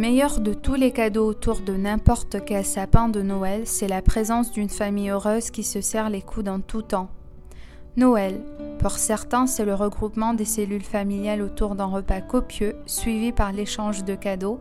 Le 0.00 0.06
meilleur 0.06 0.40
de 0.40 0.54
tous 0.54 0.76
les 0.76 0.92
cadeaux 0.92 1.26
autour 1.26 1.60
de 1.60 1.74
n'importe 1.74 2.42
quel 2.46 2.64
sapin 2.64 3.10
de 3.10 3.20
Noël, 3.20 3.66
c'est 3.66 3.86
la 3.86 4.00
présence 4.00 4.50
d'une 4.50 4.70
famille 4.70 5.10
heureuse 5.10 5.50
qui 5.50 5.62
se 5.62 5.82
serre 5.82 6.08
les 6.08 6.22
coudes 6.22 6.48
en 6.48 6.60
tout 6.60 6.80
temps. 6.80 7.10
Noël, 7.98 8.40
pour 8.78 8.92
certains, 8.92 9.46
c'est 9.46 9.66
le 9.66 9.74
regroupement 9.74 10.32
des 10.32 10.46
cellules 10.46 10.80
familiales 10.80 11.42
autour 11.42 11.74
d'un 11.74 11.84
repas 11.84 12.22
copieux, 12.22 12.76
suivi 12.86 13.30
par 13.30 13.52
l'échange 13.52 14.02
de 14.04 14.14
cadeaux, 14.14 14.58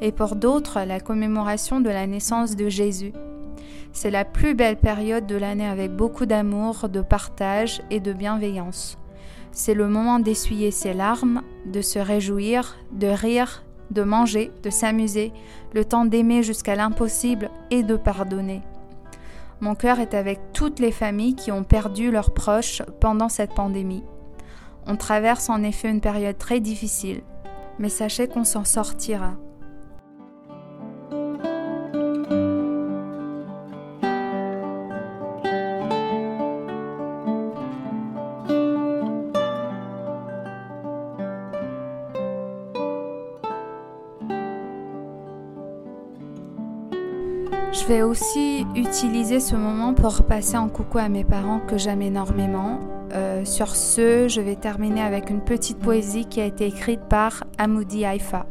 et 0.00 0.10
pour 0.10 0.34
d'autres, 0.34 0.80
la 0.80 0.98
commémoration 0.98 1.80
de 1.80 1.88
la 1.88 2.08
naissance 2.08 2.56
de 2.56 2.68
Jésus. 2.68 3.12
C'est 3.92 4.10
la 4.10 4.24
plus 4.24 4.56
belle 4.56 4.76
période 4.76 5.28
de 5.28 5.36
l'année 5.36 5.68
avec 5.68 5.94
beaucoup 5.94 6.26
d'amour, 6.26 6.88
de 6.88 7.00
partage 7.00 7.80
et 7.90 8.00
de 8.00 8.12
bienveillance. 8.12 8.98
C'est 9.52 9.74
le 9.74 9.86
moment 9.86 10.18
d'essuyer 10.18 10.72
ses 10.72 10.94
larmes, 10.94 11.42
de 11.64 11.80
se 11.80 12.00
réjouir, 12.00 12.76
de 12.90 13.06
rire, 13.06 13.62
de 13.90 14.02
manger, 14.02 14.52
de 14.62 14.70
s'amuser, 14.70 15.32
le 15.72 15.84
temps 15.84 16.04
d'aimer 16.04 16.42
jusqu'à 16.42 16.74
l'impossible 16.74 17.50
et 17.70 17.82
de 17.82 17.96
pardonner. 17.96 18.62
Mon 19.60 19.74
cœur 19.74 20.00
est 20.00 20.14
avec 20.14 20.40
toutes 20.52 20.78
les 20.78 20.92
familles 20.92 21.34
qui 21.34 21.52
ont 21.52 21.64
perdu 21.64 22.10
leurs 22.10 22.32
proches 22.32 22.82
pendant 23.00 23.28
cette 23.28 23.54
pandémie. 23.54 24.04
On 24.86 24.96
traverse 24.96 25.50
en 25.50 25.62
effet 25.62 25.90
une 25.90 26.00
période 26.00 26.38
très 26.38 26.60
difficile, 26.60 27.20
mais 27.78 27.90
sachez 27.90 28.26
qu'on 28.26 28.44
s'en 28.44 28.64
sortira. 28.64 29.32
Je 47.72 47.84
vais 47.84 48.02
aussi 48.02 48.66
utiliser 48.74 49.38
ce 49.38 49.54
moment 49.54 49.94
pour 49.94 50.24
passer 50.24 50.56
en 50.56 50.68
coucou 50.68 50.98
à 50.98 51.08
mes 51.08 51.22
parents 51.22 51.60
que 51.60 51.78
j'aime 51.78 52.02
énormément. 52.02 52.80
Euh, 53.12 53.44
sur 53.44 53.76
ce, 53.76 54.26
je 54.26 54.40
vais 54.40 54.56
terminer 54.56 55.02
avec 55.02 55.30
une 55.30 55.40
petite 55.40 55.78
poésie 55.78 56.26
qui 56.26 56.40
a 56.40 56.46
été 56.46 56.66
écrite 56.66 57.02
par 57.08 57.44
Amoudi 57.58 58.04
Haïfa. 58.04 58.46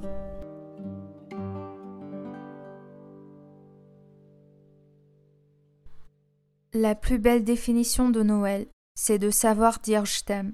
La 6.73 6.95
plus 6.95 7.19
belle 7.19 7.43
définition 7.43 8.09
de 8.09 8.23
Noël, 8.23 8.67
c'est 8.95 9.19
de 9.19 9.31
savoir 9.31 9.79
dire 9.79 10.05
je 10.05 10.23
t'aime. 10.23 10.53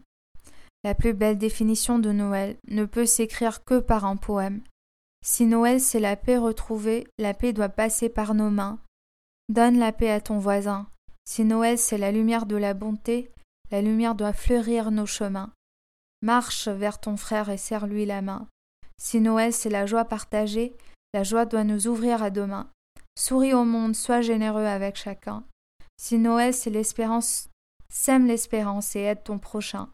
La 0.83 0.95
plus 0.95 1.13
belle 1.13 1.37
définition 1.37 1.99
de 1.99 2.11
Noël 2.11 2.57
ne 2.67 2.85
peut 2.85 3.05
s'écrire 3.05 3.63
que 3.63 3.79
par 3.79 4.05
un 4.05 4.15
poème. 4.15 4.61
Si 5.27 5.47
Noël 5.47 5.81
c'est 5.81 5.99
la 5.99 6.15
paix 6.15 6.37
retrouvée, 6.37 7.07
la 7.17 7.33
paix 7.33 7.51
doit 7.51 7.67
passer 7.67 8.09
par 8.09 8.35
nos 8.35 8.51
mains. 8.51 8.79
Donne 9.49 9.79
la 9.79 9.91
paix 9.91 10.11
à 10.11 10.21
ton 10.21 10.37
voisin. 10.37 10.87
Si 11.27 11.43
Noël 11.43 11.79
c'est 11.79 11.97
la 11.97 12.11
lumière 12.11 12.45
de 12.45 12.55
la 12.55 12.75
bonté, 12.75 13.31
la 13.71 13.81
lumière 13.81 14.13
doit 14.13 14.33
fleurir 14.33 14.91
nos 14.91 15.07
chemins. 15.07 15.51
Marche 16.21 16.67
vers 16.67 16.99
ton 16.99 17.17
frère 17.17 17.49
et 17.49 17.57
serre-lui 17.57 18.05
la 18.05 18.21
main. 18.21 18.47
Si 18.99 19.19
Noël 19.19 19.51
c'est 19.51 19.71
la 19.71 19.87
joie 19.87 20.05
partagée, 20.05 20.77
la 21.15 21.23
joie 21.23 21.47
doit 21.47 21.63
nous 21.63 21.87
ouvrir 21.87 22.21
à 22.21 22.29
demain. 22.29 22.69
Souris 23.17 23.55
au 23.55 23.63
monde, 23.63 23.95
sois 23.95 24.21
généreux 24.21 24.65
avec 24.65 24.95
chacun. 24.95 25.43
Si 25.97 26.19
Noël 26.19 26.53
c'est 26.53 26.69
l'espérance, 26.69 27.49
sème 27.89 28.27
l'espérance 28.27 28.95
et 28.95 29.01
aide 29.01 29.23
ton 29.23 29.39
prochain. 29.39 29.89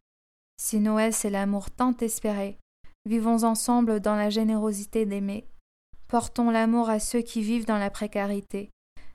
Si 0.57 0.81
Noël 0.81 1.13
c'est 1.13 1.29
l'amour 1.29 1.71
tant 1.71 1.95
espéré, 2.01 2.57
Vivons 3.05 3.43
ensemble 3.43 3.99
dans 3.99 4.15
la 4.15 4.29
générosité 4.29 5.05
d'aimer. 5.05 5.47
Portons 6.07 6.51
l'amour 6.51 6.89
à 6.89 6.99
ceux 6.99 7.21
qui 7.21 7.41
vivent 7.41 7.65
dans 7.65 7.79
la 7.79 7.89
précarité, 7.89 8.69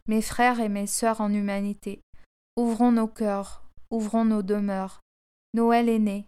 mes 0.08 0.22
frères 0.22 0.60
et 0.60 0.68
mes 0.68 0.86
sœurs 0.86 1.20
en 1.20 1.32
humanité. 1.32 2.00
Ouvrons 2.56 2.90
nos 2.90 3.06
cœurs, 3.06 3.62
ouvrons 3.90 4.24
nos 4.24 4.42
demeures. 4.42 5.02
Noël 5.54 5.88
est 5.88 5.98
né. 5.98 6.26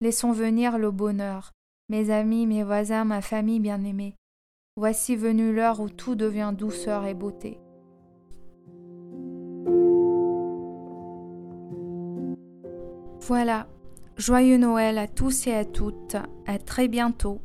Laissons 0.00 0.32
venir 0.32 0.78
le 0.78 0.90
bonheur. 0.90 1.52
Mes 1.88 2.10
amis, 2.10 2.46
mes 2.46 2.62
voisins, 2.62 3.04
ma 3.04 3.20
famille 3.20 3.60
bien-aimée. 3.60 4.14
Voici 4.76 5.16
venue 5.16 5.54
l'heure 5.54 5.80
où 5.80 5.88
tout 5.88 6.14
devient 6.14 6.52
douceur 6.56 7.04
et 7.04 7.14
beauté. 7.14 7.58
Voilà, 13.20 13.66
Joyeux 14.16 14.56
Noël 14.56 14.96
à 14.96 15.08
tous 15.08 15.46
et 15.46 15.54
à 15.54 15.66
toutes. 15.66 16.16
À 16.46 16.58
très 16.58 16.88
bientôt. 16.88 17.42